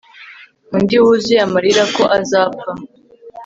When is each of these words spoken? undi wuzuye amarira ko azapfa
undi 0.75 0.95
wuzuye 1.03 1.39
amarira 1.47 1.83
ko 1.95 2.03
azapfa 2.17 2.71